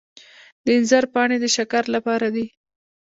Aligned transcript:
د 0.63 0.67
انځر 0.77 1.03
پاڼې 1.13 1.37
د 1.41 1.45
شکر 1.55 1.83
لپاره 1.95 2.27
دي. 2.35 2.45